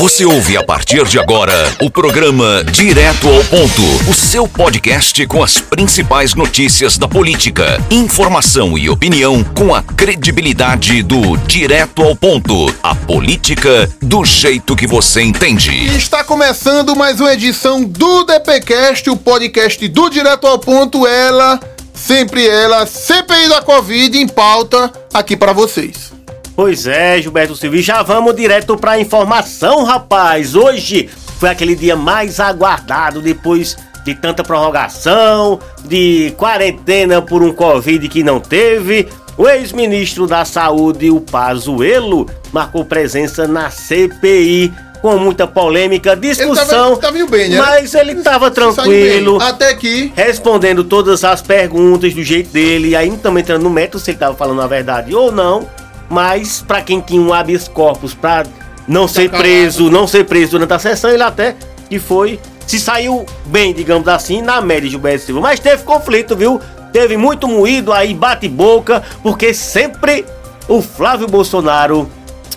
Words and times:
Você 0.00 0.24
ouve 0.24 0.56
a 0.56 0.62
partir 0.62 1.04
de 1.04 1.18
agora 1.18 1.52
o 1.80 1.90
programa 1.90 2.64
Direto 2.64 3.28
ao 3.28 3.44
Ponto, 3.44 3.82
o 4.10 4.14
seu 4.14 4.48
podcast 4.48 5.26
com 5.26 5.42
as 5.42 5.60
principais 5.60 6.34
notícias 6.34 6.96
da 6.96 7.06
política, 7.06 7.78
informação 7.90 8.78
e 8.78 8.88
opinião 8.88 9.44
com 9.44 9.74
a 9.74 9.82
credibilidade 9.82 11.02
do 11.02 11.36
Direto 11.38 12.02
ao 12.02 12.16
Ponto, 12.16 12.74
a 12.82 12.94
política 12.94 13.90
do 14.00 14.24
jeito 14.24 14.74
que 14.74 14.86
você 14.86 15.20
entende. 15.20 15.70
Está 15.94 16.24
começando 16.24 16.96
mais 16.96 17.20
uma 17.20 17.34
edição 17.34 17.84
do 17.84 18.24
DPcast, 18.24 19.10
o 19.10 19.16
podcast 19.16 19.86
do 19.86 20.08
Direto 20.08 20.46
ao 20.46 20.58
Ponto, 20.58 21.06
ela, 21.06 21.60
sempre 21.92 22.48
ela, 22.48 22.86
CPI 22.86 23.48
da 23.50 23.60
Covid 23.60 24.18
em 24.18 24.26
pauta 24.26 24.90
aqui 25.12 25.36
para 25.36 25.52
vocês. 25.52 26.19
Pois 26.60 26.86
é, 26.86 27.22
Gilberto 27.22 27.56
Silva, 27.56 27.78
e 27.78 27.80
já 27.80 28.02
vamos 28.02 28.36
direto 28.36 28.76
para 28.76 28.90
a 28.90 29.00
informação, 29.00 29.82
rapaz. 29.82 30.54
Hoje 30.54 31.08
foi 31.38 31.48
aquele 31.48 31.74
dia 31.74 31.96
mais 31.96 32.38
aguardado 32.38 33.22
depois 33.22 33.78
de 34.04 34.14
tanta 34.14 34.44
prorrogação, 34.44 35.58
de 35.86 36.34
quarentena 36.36 37.22
por 37.22 37.42
um 37.42 37.50
Covid 37.50 38.06
que 38.10 38.22
não 38.22 38.38
teve. 38.38 39.08
O 39.38 39.48
ex-ministro 39.48 40.26
da 40.26 40.44
Saúde, 40.44 41.10
o 41.10 41.18
Pazuello, 41.18 42.28
marcou 42.52 42.84
presença 42.84 43.48
na 43.48 43.70
CPI 43.70 44.70
com 45.00 45.16
muita 45.16 45.46
polêmica, 45.46 46.14
discussão. 46.14 46.88
Ele 46.92 46.96
tava, 47.00 47.14
tava 47.14 47.26
bem, 47.30 47.48
né? 47.48 47.58
Mas 47.58 47.94
ele 47.94 48.12
estava 48.12 48.50
tranquilo. 48.50 49.40
Até 49.40 49.72
que. 49.72 50.12
Respondendo 50.14 50.84
todas 50.84 51.24
as 51.24 51.40
perguntas 51.40 52.12
do 52.12 52.22
jeito 52.22 52.50
dele. 52.50 52.90
E 52.90 52.96
aí 52.96 53.10
também 53.16 53.40
entrando 53.40 53.62
no 53.62 53.70
método 53.70 54.04
se 54.04 54.10
ele 54.10 54.16
estava 54.16 54.36
falando 54.36 54.60
a 54.60 54.66
verdade 54.66 55.14
ou 55.14 55.32
não 55.32 55.66
mas 56.10 56.60
para 56.60 56.82
quem 56.82 57.00
tinha 57.00 57.22
um 57.22 57.32
habeas 57.32 57.68
corpus 57.68 58.12
para 58.12 58.44
não 58.86 59.06
ser 59.06 59.30
preso, 59.30 59.88
não 59.88 60.06
ser 60.06 60.24
preso 60.24 60.50
durante 60.50 60.72
a 60.72 60.78
sessão, 60.78 61.10
ele 61.10 61.22
até 61.22 61.54
que 61.88 62.00
foi, 62.00 62.40
se 62.66 62.80
saiu 62.80 63.24
bem, 63.46 63.72
digamos 63.72 64.08
assim, 64.08 64.42
na 64.42 64.60
média 64.60 64.90
Gilberto 64.90 65.26
Silva. 65.26 65.40
Mas 65.40 65.60
teve 65.60 65.84
conflito, 65.84 66.36
viu? 66.36 66.60
Teve 66.92 67.16
muito 67.16 67.46
moído 67.46 67.92
aí, 67.92 68.12
bate-boca, 68.12 69.02
porque 69.22 69.54
sempre 69.54 70.24
o 70.68 70.82
Flávio 70.82 71.28
Bolsonaro 71.28 72.10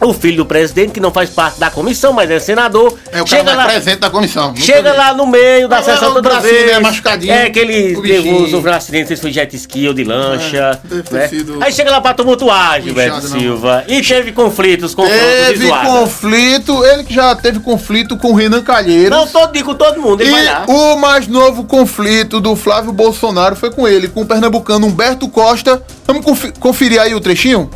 o 0.10 0.14
filho 0.14 0.38
do 0.38 0.46
presidente, 0.46 0.92
que 0.92 1.00
não 1.00 1.12
faz 1.12 1.30
parte 1.30 1.60
da 1.60 1.70
comissão, 1.70 2.14
mas 2.14 2.30
é 2.30 2.40
senador. 2.40 2.98
É 3.12 3.22
o 3.22 3.28
chega 3.28 3.54
lá, 3.56 3.66
presente 3.66 4.00
da 4.00 4.10
comissão. 4.10 4.56
Chega 4.56 4.94
lá 4.94 5.14
no 5.14 5.26
meio 5.26 5.68
da 5.68 5.82
sessão 5.82 6.12
é, 6.12 6.14
toda 6.14 6.40
vez. 6.40 6.72
É 6.72 6.80
machucadinho. 6.80 7.34
É 7.34 7.50
que 7.50 7.60
ele 7.60 7.96
teve 8.02 8.50
sofreu 8.50 8.74
um 8.74 8.76
acidente, 8.76 9.08
se 9.08 9.18
foi 9.18 9.32
jet 9.32 9.56
ski 9.56 9.88
ou 9.88 9.94
de 9.94 10.04
lancha. 10.04 10.80
É, 10.90 11.14
né? 11.14 11.30
Aí 11.62 11.72
chega 11.72 11.92
lá 11.92 12.02
pra 12.02 12.14
tumultuar, 12.14 12.82
Gilberto 12.82 13.28
Silva. 13.28 13.84
E 13.88 14.02
teve 14.02 14.32
conflitos, 14.32 14.94
conflitos 14.96 15.24
Teve 15.48 15.70
conflito, 15.70 16.86
ele 16.86 17.04
que 17.04 17.14
já 17.14 17.36
teve 17.36 17.60
conflito 17.60 18.18
com 18.18 18.32
o 18.32 18.36
Renan 18.36 18.62
Calheiros. 18.62 19.10
Não, 19.10 19.28
todo, 19.28 19.64
com 19.64 19.76
todo 19.76 20.02
mundo, 20.02 20.22
ele 20.22 20.34
e 20.34 20.54
o 20.68 20.96
mais 20.96 21.28
novo 21.28 21.64
conflito 21.64 22.40
do 22.40 22.56
Flávio 22.56 22.92
Bolsonaro 22.92 23.56
foi 23.56 23.72
com 23.72 23.88
ele, 23.88 24.08
com 24.08 24.22
o 24.22 24.26
pernambucano 24.26 24.88
Humberto 24.88 25.28
Costa. 25.28 25.82
Vamos 26.06 26.26
conferir 26.60 27.00
aí 27.00 27.14
o 27.14 27.22
trechinho? 27.22 27.70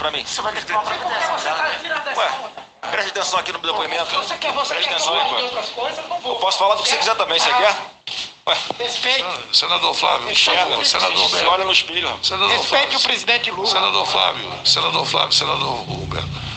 Pra 0.00 0.10
mim? 0.10 0.24
Você 0.24 0.40
vai 0.40 0.52
ter 0.54 0.60
que 0.60 0.66
tomar. 0.66 0.84
Ué, 2.16 2.30
preste 2.90 3.10
atenção 3.10 3.38
aqui 3.38 3.52
no 3.52 3.58
depoimento. 3.58 4.06
Você 4.16 4.34
quer, 4.36 4.52
você 4.52 4.74
preste 4.74 4.88
quer 4.88 4.94
atenção 4.94 5.14
aí, 5.14 5.20
falar 5.20 5.36
de 5.36 5.44
outras 5.44 5.68
coisas? 5.68 5.98
Eu 5.98 6.08
não 6.08 6.20
vou. 6.20 6.32
Eu 6.32 6.38
posso 6.40 6.58
falar 6.58 6.74
do 6.76 6.82
que 6.82 6.88
você 6.88 6.96
quiser 6.96 7.14
também, 7.16 7.38
você 7.38 7.52
quer? 7.52 7.76
Ué. 8.48 8.56
Respeite. 8.78 9.24
Senador 9.52 9.94
Flávio, 9.94 10.30
Enxerga. 10.30 10.84
senador 10.84 11.28
Você 11.28 11.44
olha 11.44 11.64
no 11.64 11.72
espelho. 11.72 12.18
Senador 12.22 12.48
Respeite 12.48 12.68
Flávio, 12.68 12.98
o 12.98 13.02
presidente 13.02 13.50
Lula. 13.50 13.66
Senador 13.68 14.06
Flávio, 14.06 14.50
senador 14.64 15.06
Flávio, 15.06 15.32
senador 15.32 15.90
Humberto. 15.90 16.50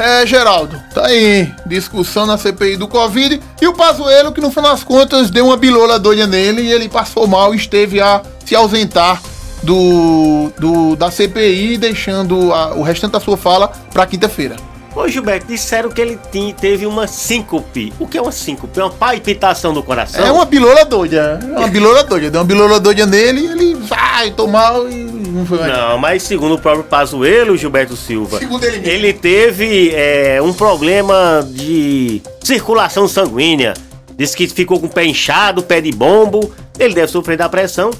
É, 0.00 0.24
Geraldo, 0.26 0.80
tá 0.94 1.06
aí, 1.06 1.52
discussão 1.66 2.24
na 2.24 2.38
CPI 2.38 2.76
do 2.76 2.86
Covid 2.86 3.42
e 3.60 3.66
o 3.66 3.74
Pazuello 3.74 4.32
que 4.32 4.40
no 4.40 4.48
final 4.48 4.70
das 4.70 4.84
contas 4.84 5.28
deu 5.28 5.46
uma 5.46 5.56
bilola 5.56 5.98
doida 5.98 6.24
nele 6.24 6.62
e 6.62 6.72
ele 6.72 6.88
passou 6.88 7.26
mal 7.26 7.52
e 7.52 7.56
esteve 7.56 8.00
a 8.00 8.22
se 8.44 8.54
ausentar 8.54 9.20
do, 9.62 10.50
do 10.58 10.96
da 10.96 11.10
CPI, 11.10 11.78
deixando 11.78 12.52
a, 12.52 12.74
o 12.74 12.82
restante 12.82 13.12
da 13.12 13.20
sua 13.20 13.36
fala 13.36 13.68
para 13.92 14.06
quinta-feira. 14.06 14.56
Ô 14.94 15.06
Gilberto, 15.06 15.46
disseram 15.46 15.90
que 15.90 16.00
ele 16.00 16.18
tinha, 16.32 16.52
teve 16.52 16.84
uma 16.84 17.06
síncope. 17.06 17.92
O 18.00 18.06
que 18.06 18.18
é 18.18 18.22
uma 18.22 18.32
síncope? 18.32 18.80
É 18.80 18.82
uma 18.82 18.90
palpitação 18.90 19.72
do 19.72 19.80
coração? 19.80 20.26
É 20.26 20.32
uma 20.32 20.44
bilola 20.44 20.84
doida. 20.84 21.38
É 21.40 21.58
uma 21.58 21.68
bilola 21.68 22.02
doida. 22.02 22.30
Deu 22.30 22.40
uma 22.40 22.46
bilola 22.46 22.80
doida 22.80 23.06
nele 23.06 23.42
e 23.42 23.46
ele 23.46 23.74
vai, 23.74 24.32
tô 24.32 24.48
mal 24.48 24.88
e 24.88 25.04
não 25.04 25.46
foi 25.46 25.58
mais. 25.58 25.72
Não, 25.72 25.98
mas 25.98 26.24
segundo 26.24 26.56
o 26.56 26.58
próprio 26.58 26.82
Pazuello, 26.82 27.56
Gilberto 27.56 27.96
Silva, 27.96 28.38
segundo 28.38 28.64
ele, 28.64 28.78
mesmo. 28.78 28.92
ele 28.92 29.12
teve 29.12 29.92
é, 29.94 30.40
um 30.42 30.52
problema 30.52 31.46
de 31.48 32.20
circulação 32.42 33.06
sanguínea. 33.06 33.74
Disse 34.16 34.36
que 34.36 34.48
ficou 34.48 34.80
com 34.80 34.86
o 34.86 34.90
pé 34.90 35.04
inchado, 35.04 35.62
pé 35.62 35.80
de 35.80 35.92
bombo. 35.92 36.52
Ele 36.76 36.94
deve 36.94 37.06
sofrer 37.12 37.36
da 37.36 37.48
pressão 37.48 37.92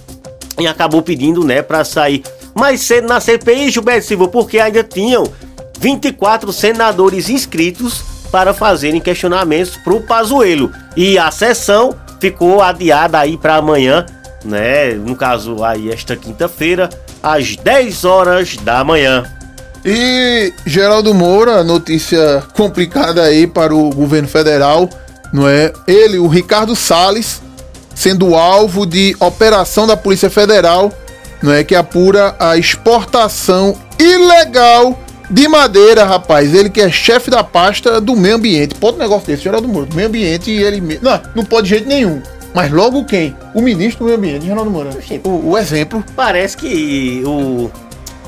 e 0.58 0.66
acabou 0.66 1.02
pedindo, 1.02 1.44
né, 1.44 1.62
para 1.62 1.84
sair 1.84 2.22
mais 2.54 2.80
cedo 2.80 3.06
na 3.06 3.20
CPI, 3.20 3.70
Gilberto 3.70 4.06
Silva, 4.06 4.28
porque 4.28 4.58
ainda 4.58 4.82
tinham 4.82 5.24
24 5.80 6.52
senadores 6.52 7.28
inscritos 7.28 8.02
para 8.30 8.52
fazerem 8.52 9.00
questionamentos 9.00 9.76
para 9.76 9.94
o 9.94 10.02
Pazuello. 10.02 10.72
E 10.96 11.18
a 11.18 11.30
sessão 11.30 11.94
ficou 12.20 12.60
adiada 12.60 13.18
aí 13.18 13.36
para 13.36 13.56
amanhã, 13.56 14.04
né? 14.44 14.92
No 14.92 15.16
caso 15.16 15.64
aí 15.64 15.90
esta 15.90 16.16
quinta-feira, 16.16 16.90
às 17.22 17.56
10 17.56 18.04
horas 18.04 18.56
da 18.56 18.82
manhã. 18.84 19.24
E 19.84 20.52
Geraldo 20.66 21.14
Moura, 21.14 21.62
notícia 21.62 22.42
complicada 22.54 23.22
aí 23.22 23.46
para 23.46 23.74
o 23.74 23.90
governo 23.90 24.28
federal, 24.28 24.90
não 25.32 25.48
é? 25.48 25.72
Ele, 25.86 26.18
o 26.18 26.26
Ricardo 26.26 26.74
Salles, 26.74 27.40
sendo 27.98 28.36
alvo 28.36 28.86
de 28.86 29.16
operação 29.18 29.84
da 29.84 29.96
Polícia 29.96 30.30
Federal, 30.30 30.92
não 31.42 31.52
é 31.52 31.64
que 31.64 31.74
apura 31.74 32.36
a 32.38 32.56
exportação 32.56 33.76
ilegal 33.98 34.96
de 35.28 35.48
madeira, 35.48 36.04
rapaz. 36.04 36.54
Ele 36.54 36.70
que 36.70 36.80
é 36.80 36.88
chefe 36.90 37.28
da 37.28 37.42
pasta 37.42 38.00
do 38.00 38.14
meio 38.14 38.36
ambiente. 38.36 38.76
Pode 38.76 38.98
um 38.98 39.00
negócio 39.00 39.26
desse, 39.26 39.42
Geraldo 39.42 39.66
Moura, 39.66 39.86
do 39.86 39.96
meio 39.96 40.06
ambiente 40.06 40.48
e 40.48 40.62
ele 40.62 41.00
não, 41.02 41.20
não 41.34 41.44
pode 41.44 41.64
de 41.64 41.70
jeito 41.70 41.88
nenhum. 41.88 42.22
Mas 42.54 42.70
logo 42.70 43.04
quem? 43.04 43.36
O 43.52 43.60
ministro 43.60 44.04
do 44.04 44.04
meio 44.04 44.16
ambiente, 44.16 44.46
Geraldo 44.46 44.70
Moura. 44.70 44.90
O, 45.24 45.50
o 45.50 45.58
exemplo. 45.58 46.04
Parece 46.14 46.56
que 46.56 47.24
o 47.26 47.68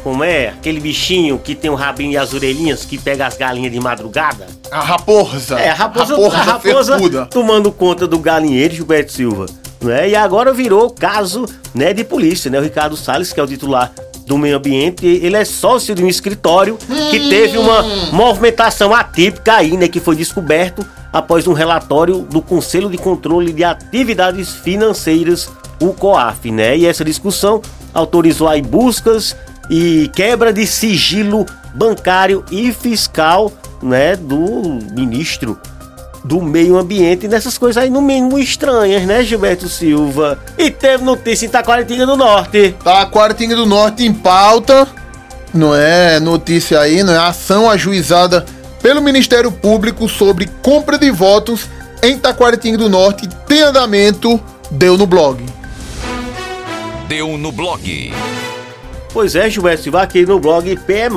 como 0.02 0.24
é? 0.24 0.48
Aquele 0.48 0.80
bichinho 0.80 1.38
que 1.38 1.54
tem 1.54 1.70
um 1.70 1.74
rabinho 1.74 2.12
e 2.12 2.16
as 2.16 2.32
orelhinhas 2.32 2.84
que 2.84 2.98
pega 2.98 3.26
as 3.26 3.36
galinhas 3.36 3.70
de 3.70 3.78
madrugada. 3.78 4.46
A 4.70 4.80
raposa. 4.80 5.58
É, 5.60 5.70
a 5.70 5.74
raposa, 5.74 6.14
raposa, 6.14 6.36
a 6.36 6.42
raposa 6.42 7.26
tomando 7.26 7.70
conta 7.70 8.06
do 8.06 8.18
galinheiro 8.18 8.74
Gilberto 8.74 9.12
Silva. 9.12 9.46
Né? 9.80 10.10
E 10.10 10.16
agora 10.16 10.52
virou 10.52 10.90
caso 10.90 11.46
né, 11.74 11.92
de 11.92 12.04
polícia, 12.04 12.50
né? 12.50 12.58
O 12.58 12.62
Ricardo 12.62 12.96
Salles, 12.96 13.32
que 13.32 13.40
é 13.40 13.42
o 13.42 13.46
titular 13.46 13.90
do 14.26 14.36
meio 14.36 14.56
ambiente, 14.56 15.06
ele 15.06 15.36
é 15.36 15.44
sócio 15.44 15.94
de 15.94 16.04
um 16.04 16.08
escritório 16.08 16.76
que 17.10 17.18
hum. 17.18 17.28
teve 17.28 17.58
uma 17.58 17.82
movimentação 18.12 18.94
atípica 18.94 19.54
aí, 19.54 19.76
né? 19.76 19.88
Que 19.88 19.98
foi 19.98 20.14
descoberto 20.14 20.86
após 21.12 21.46
um 21.46 21.52
relatório 21.52 22.20
do 22.20 22.40
Conselho 22.40 22.88
de 22.88 22.98
Controle 22.98 23.52
de 23.52 23.64
Atividades 23.64 24.50
Financeiras, 24.54 25.50
o 25.80 25.92
COAF, 25.92 26.50
né? 26.50 26.76
E 26.76 26.86
essa 26.86 27.04
discussão 27.04 27.62
autorizou 27.92 28.48
aí 28.48 28.62
buscas 28.62 29.34
e 29.68 30.10
quebra 30.14 30.52
de 30.52 30.66
sigilo 30.66 31.46
bancário 31.74 32.44
e 32.50 32.72
fiscal, 32.72 33.52
né, 33.82 34.16
do 34.16 34.78
ministro 34.92 35.58
do 36.22 36.42
meio 36.42 36.76
ambiente 36.76 37.26
nessas 37.26 37.56
coisas 37.56 37.82
aí 37.82 37.90
no 37.90 38.02
mínimo 38.02 38.38
estranhas, 38.38 39.02
né, 39.04 39.22
Gilberto 39.22 39.68
Silva? 39.68 40.38
E 40.58 40.70
teve 40.70 41.02
notícia 41.04 41.46
em 41.46 41.48
Taquaritinga 41.48 42.06
do 42.06 42.16
Norte. 42.16 42.74
Taquaritinga 42.82 43.56
do 43.56 43.66
Norte 43.66 44.04
em 44.04 44.12
pauta, 44.12 44.86
não 45.52 45.74
é 45.74 46.20
notícia 46.20 46.80
aí, 46.80 47.02
não 47.02 47.12
é 47.12 47.18
ação 47.18 47.68
ajuizada 47.70 48.44
pelo 48.82 49.02
Ministério 49.02 49.50
Público 49.50 50.08
sobre 50.08 50.48
compra 50.62 50.98
de 50.98 51.10
votos 51.10 51.68
em 52.02 52.18
Taquaritinga 52.18 52.78
do 52.78 52.88
Norte 52.88 53.28
tem 53.46 53.62
andamento, 53.62 54.40
deu 54.70 54.96
no 54.96 55.06
blog. 55.06 55.44
Deu 57.08 57.36
no 57.36 57.52
blog. 57.52 58.12
Pois 59.12 59.34
é, 59.34 59.50
Gilberto 59.50 59.82
Silva, 59.82 60.02
aqui 60.02 60.24
no 60.24 60.38
blog 60.38 60.74
P 60.76 61.08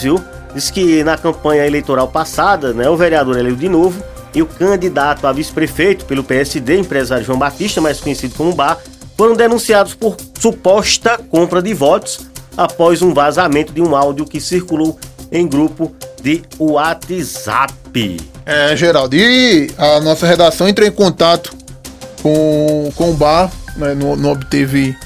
viu? 0.00 0.22
Diz 0.54 0.70
que 0.70 1.04
na 1.04 1.18
campanha 1.18 1.66
eleitoral 1.66 2.08
passada, 2.08 2.72
né, 2.72 2.88
o 2.88 2.96
vereador 2.96 3.36
eleiu 3.38 3.54
de 3.54 3.68
novo 3.68 4.02
e 4.34 4.42
o 4.42 4.46
candidato 4.46 5.26
a 5.26 5.32
vice-prefeito 5.32 6.04
pelo 6.04 6.22
PSD, 6.22 6.78
empresário 6.78 7.24
João 7.24 7.38
Batista, 7.38 7.80
mais 7.80 8.00
conhecido 8.00 8.34
como 8.34 8.54
Bar, 8.54 8.78
foram 9.16 9.34
denunciados 9.34 9.94
por 9.94 10.16
suposta 10.38 11.18
compra 11.30 11.60
de 11.60 11.74
votos 11.74 12.20
após 12.56 13.02
um 13.02 13.12
vazamento 13.12 13.72
de 13.72 13.80
um 13.80 13.94
áudio 13.94 14.24
que 14.24 14.40
circulou 14.40 14.98
em 15.30 15.46
grupo 15.46 15.94
de 16.22 16.42
WhatsApp. 16.58 18.16
É, 18.46 18.76
Geraldo, 18.76 19.16
e 19.16 19.70
a 19.76 20.00
nossa 20.00 20.26
redação 20.26 20.68
entrou 20.68 20.86
em 20.86 20.92
contato 20.92 21.52
com, 22.22 22.92
com 22.94 23.10
o 23.10 23.14
Bar, 23.14 23.50
né, 23.76 23.94
não, 23.94 24.16
não, 24.16 24.32
obteve, 24.32 24.96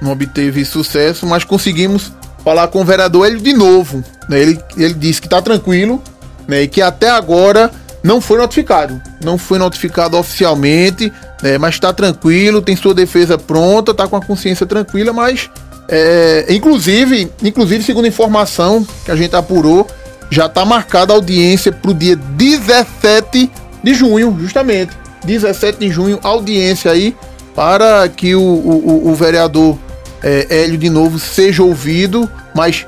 não 0.00 0.12
obteve 0.12 0.64
sucesso, 0.64 1.26
mas 1.26 1.44
conseguimos 1.44 2.12
falar 2.42 2.68
com 2.68 2.80
o 2.80 2.84
vereador 2.84 3.26
ele 3.26 3.40
de 3.40 3.52
novo. 3.52 4.04
Né? 4.28 4.40
Ele, 4.40 4.60
ele 4.76 4.94
disse 4.94 5.20
que 5.20 5.26
está 5.26 5.40
tranquilo 5.40 6.02
né? 6.46 6.62
e 6.62 6.68
que 6.68 6.82
até 6.82 7.10
agora 7.10 7.70
não 8.04 8.20
foi 8.20 8.36
notificado. 8.36 9.00
Não 9.24 9.38
foi 9.38 9.58
notificado 9.58 10.18
oficialmente, 10.18 11.10
né? 11.42 11.56
mas 11.56 11.76
está 11.76 11.90
tranquilo, 11.90 12.60
tem 12.60 12.76
sua 12.76 12.92
defesa 12.92 13.38
pronta, 13.38 13.92
está 13.92 14.06
com 14.06 14.14
a 14.14 14.20
consciência 14.20 14.66
tranquila, 14.66 15.10
mas 15.10 15.50
é, 15.88 16.44
inclusive, 16.50 17.32
inclusive, 17.42 17.82
segundo 17.82 18.06
informação 18.06 18.86
que 19.06 19.10
a 19.10 19.16
gente 19.16 19.34
apurou, 19.34 19.86
já 20.30 20.46
está 20.46 20.66
marcada 20.66 21.14
a 21.14 21.16
audiência 21.16 21.72
para 21.72 21.90
o 21.90 21.94
dia 21.94 22.14
17 22.14 23.50
de 23.82 23.94
junho, 23.94 24.36
justamente. 24.38 24.92
17 25.24 25.78
de 25.78 25.90
junho, 25.90 26.20
audiência 26.22 26.90
aí 26.90 27.16
para 27.54 28.06
que 28.08 28.34
o, 28.34 28.42
o, 28.42 29.08
o 29.08 29.14
vereador 29.14 29.78
é, 30.22 30.62
Hélio 30.62 30.76
de 30.76 30.90
novo 30.90 31.18
seja 31.18 31.62
ouvido, 31.62 32.28
mas, 32.54 32.86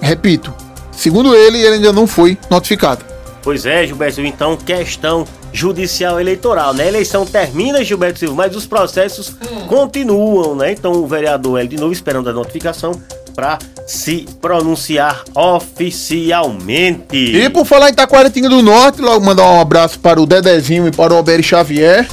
repito, 0.00 0.52
segundo 0.90 1.34
ele, 1.34 1.58
ele 1.58 1.76
ainda 1.76 1.92
não 1.92 2.06
foi 2.08 2.36
notificado. 2.50 3.07
Pois 3.42 3.64
é, 3.64 3.86
Gilberto 3.86 4.16
Silva, 4.16 4.28
então 4.28 4.56
questão 4.56 5.24
judicial 5.52 6.20
eleitoral, 6.20 6.74
né? 6.74 6.84
A 6.84 6.88
eleição 6.88 7.24
termina, 7.24 7.82
Gilberto 7.82 8.18
Silva, 8.18 8.34
mas 8.34 8.54
os 8.54 8.66
processos 8.66 9.30
hum. 9.30 9.66
continuam, 9.66 10.54
né? 10.54 10.72
Então 10.72 10.92
o 10.92 11.06
vereador 11.06 11.58
Hélio 11.58 11.70
de 11.70 11.76
novo 11.76 11.92
esperando 11.92 12.28
a 12.28 12.32
notificação 12.32 12.92
para 13.34 13.58
se 13.86 14.26
pronunciar 14.40 15.22
oficialmente. 15.32 17.16
E 17.16 17.48
por 17.48 17.64
falar 17.64 17.88
em 17.88 17.94
Taquaritinga 17.94 18.48
do 18.48 18.60
Norte, 18.62 19.00
logo 19.00 19.24
mandar 19.24 19.44
um 19.44 19.60
abraço 19.60 20.00
para 20.00 20.20
o 20.20 20.26
Dedezinho 20.26 20.88
e 20.88 20.90
para 20.90 21.14
o 21.14 21.16
Alberto 21.16 21.44
Xavier, 21.44 22.06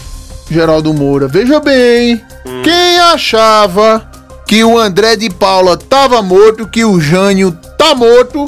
Geraldo 0.49 0.93
Moura. 0.93 1.27
Veja 1.27 1.59
bem, 1.59 2.21
hum. 2.45 2.61
quem 2.63 2.99
achava 2.99 4.07
que 4.47 4.63
o 4.63 4.77
André 4.77 5.15
de 5.15 5.29
Paula 5.29 5.75
tava 5.75 6.21
morto, 6.21 6.67
que 6.67 6.85
o 6.85 6.99
Jânio 7.01 7.57
tá 7.75 7.95
morto, 7.95 8.45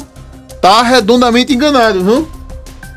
tá 0.62 0.82
redondamente 0.82 1.52
enganado, 1.52 2.04
viu? 2.04 2.37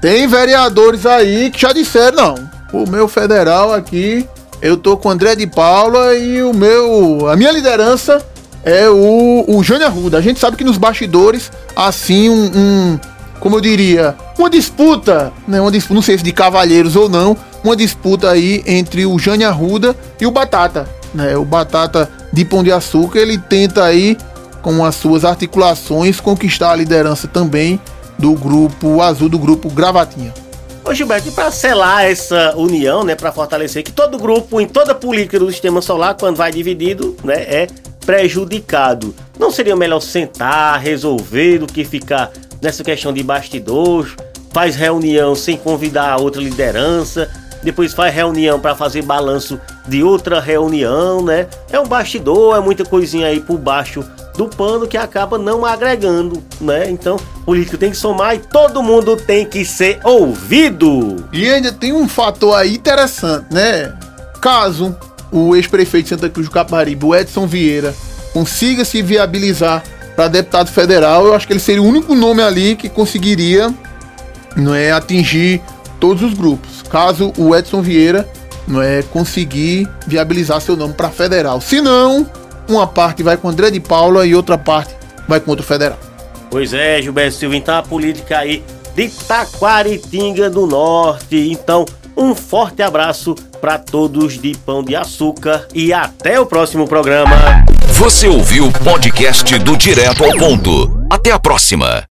Tem 0.01 0.25
vereadores 0.27 1.05
aí 1.05 1.51
que 1.51 1.61
já 1.61 1.71
disseram, 1.71 2.15
não, 2.15 2.49
o 2.73 2.89
meu 2.89 3.07
federal 3.07 3.71
aqui, 3.71 4.27
eu 4.59 4.75
tô 4.75 4.97
com 4.97 5.07
o 5.07 5.11
André 5.11 5.35
de 5.35 5.45
Paula 5.45 6.15
e 6.15 6.41
o 6.41 6.51
meu, 6.51 7.29
a 7.29 7.35
minha 7.35 7.51
liderança 7.51 8.25
é 8.63 8.89
o, 8.89 9.45
o 9.47 9.63
Jânio 9.63 9.85
Arruda. 9.85 10.17
A 10.17 10.21
gente 10.21 10.39
sabe 10.39 10.57
que 10.57 10.63
nos 10.63 10.77
bastidores, 10.77 11.51
assim, 11.75 12.29
um, 12.29 12.51
um 12.55 12.99
como 13.39 13.57
eu 13.57 13.61
diria, 13.61 14.15
uma 14.39 14.49
disputa, 14.49 15.31
né, 15.47 15.61
uma 15.61 15.71
disputa, 15.71 15.93
não 15.95 16.01
sei 16.01 16.17
se 16.17 16.23
de 16.23 16.31
cavalheiros 16.31 16.95
ou 16.95 17.07
não, 17.07 17.37
uma 17.63 17.75
disputa 17.75 18.29
aí 18.29 18.63
entre 18.65 19.05
o 19.05 19.17
Jânio 19.19 19.47
Arruda 19.47 19.95
e 20.19 20.25
o 20.25 20.31
Batata. 20.31 20.87
Né? 21.13 21.37
O 21.37 21.45
Batata 21.45 22.09
de 22.33 22.43
Pão 22.43 22.63
de 22.63 22.71
Açúcar, 22.71 23.19
ele 23.19 23.37
tenta 23.37 23.83
aí, 23.83 24.17
com 24.63 24.83
as 24.83 24.95
suas 24.95 25.25
articulações, 25.25 26.19
conquistar 26.19 26.71
a 26.71 26.75
liderança 26.75 27.27
também 27.27 27.79
do 28.21 28.33
grupo 28.33 29.01
azul, 29.01 29.27
do 29.27 29.39
grupo 29.39 29.67
Gravatinha. 29.67 30.31
Ô 30.85 30.93
Gilberto, 30.93 31.27
e 31.27 31.31
para 31.31 31.49
selar 31.49 32.05
essa 32.05 32.55
união, 32.55 33.03
né, 33.03 33.15
para 33.15 33.31
fortalecer 33.31 33.83
que 33.83 33.91
todo 33.91 34.17
grupo, 34.19 34.61
em 34.61 34.67
toda 34.67 34.93
política 34.93 35.39
do 35.39 35.51
sistema 35.51 35.81
solar, 35.81 36.15
quando 36.15 36.37
vai 36.37 36.51
dividido, 36.51 37.15
né, 37.23 37.33
é 37.33 37.67
prejudicado. 38.05 39.13
Não 39.39 39.51
seria 39.51 39.75
melhor 39.75 39.99
sentar, 40.01 40.79
resolver, 40.79 41.57
do 41.57 41.67
que 41.67 41.83
ficar 41.83 42.31
nessa 42.61 42.83
questão 42.83 43.11
de 43.11 43.23
bastidor, 43.23 44.07
faz 44.51 44.75
reunião 44.75 45.33
sem 45.33 45.57
convidar 45.57 46.11
a 46.11 46.17
outra 46.17 46.41
liderança, 46.41 47.27
depois 47.63 47.93
faz 47.93 48.13
reunião 48.13 48.59
para 48.59 48.75
fazer 48.75 49.01
balanço 49.01 49.59
de 49.87 50.03
outra 50.03 50.39
reunião, 50.39 51.23
né? 51.23 51.47
É 51.71 51.79
um 51.79 51.87
bastidor, 51.87 52.55
é 52.55 52.59
muita 52.59 52.85
coisinha 52.85 53.27
aí 53.27 53.39
por 53.39 53.57
baixo 53.57 54.03
do 54.35 54.47
pano 54.47 54.87
que 54.87 54.97
acaba 54.97 55.37
não 55.37 55.65
agregando, 55.65 56.41
né? 56.59 56.89
Então, 56.89 57.17
político 57.45 57.77
tem 57.77 57.91
que 57.91 57.97
somar 57.97 58.35
e 58.35 58.39
todo 58.39 58.81
mundo 58.81 59.15
tem 59.17 59.45
que 59.45 59.65
ser 59.65 59.99
ouvido. 60.03 61.25
E 61.33 61.49
ainda 61.49 61.71
tem 61.71 61.93
um 61.93 62.07
fator 62.07 62.55
aí 62.55 62.75
interessante, 62.75 63.47
né? 63.51 63.93
Caso 64.41 64.95
o 65.31 65.55
ex-prefeito 65.55 66.05
de 66.05 66.09
Santa 66.09 66.29
Cruz 66.29 66.47
do 66.47 66.51
Caparibe, 66.51 67.05
o 67.05 67.15
Edson 67.15 67.47
Vieira, 67.47 67.93
consiga 68.33 68.83
se 68.83 69.01
viabilizar 69.01 69.83
para 70.15 70.27
deputado 70.27 70.69
federal, 70.69 71.25
eu 71.25 71.33
acho 71.33 71.47
que 71.47 71.53
ele 71.53 71.59
seria 71.59 71.81
o 71.81 71.85
único 71.85 72.13
nome 72.13 72.41
ali 72.41 72.75
que 72.75 72.89
conseguiria 72.89 73.73
não 74.55 74.75
é 74.75 74.91
atingir 74.91 75.61
todos 75.99 76.21
os 76.23 76.33
grupos. 76.33 76.81
Caso 76.89 77.31
o 77.37 77.55
Edson 77.55 77.81
Vieira 77.81 78.27
não 78.67 78.81
é 78.81 79.01
conseguir 79.01 79.87
viabilizar 80.05 80.59
seu 80.61 80.75
nome 80.75 80.93
para 80.93 81.09
federal. 81.09 81.61
Se 81.61 81.81
não, 81.81 82.29
uma 82.67 82.87
parte 82.87 83.23
vai 83.23 83.37
com 83.37 83.49
André 83.49 83.71
de 83.71 83.79
Paula 83.79 84.25
e 84.25 84.35
outra 84.35 84.57
parte 84.57 84.95
vai 85.27 85.39
com 85.39 85.51
outro 85.51 85.65
federal. 85.65 85.97
Pois 86.49 86.73
é, 86.73 87.01
Gilberto 87.01 87.37
Silva, 87.37 87.55
então 87.55 87.77
a 87.77 87.83
política 87.83 88.39
aí 88.39 88.63
de 88.95 89.09
Taquaritinga 89.09 90.49
do 90.49 90.67
Norte. 90.67 91.49
Então, 91.49 91.85
um 92.15 92.35
forte 92.35 92.81
abraço 92.81 93.35
para 93.61 93.77
todos 93.77 94.39
de 94.39 94.55
Pão 94.65 94.83
de 94.83 94.95
Açúcar 94.95 95.67
e 95.73 95.93
até 95.93 96.39
o 96.39 96.45
próximo 96.45 96.87
programa. 96.87 97.35
Você 97.93 98.27
ouviu 98.27 98.67
o 98.67 98.71
podcast 98.71 99.57
do 99.59 99.77
Direto 99.77 100.23
ao 100.23 100.35
Ponto. 100.37 101.05
Até 101.09 101.31
a 101.31 101.39
próxima. 101.39 102.10